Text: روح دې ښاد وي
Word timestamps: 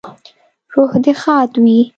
روح 0.73 0.91
دې 1.03 1.13
ښاد 1.21 1.51
وي 1.63 1.79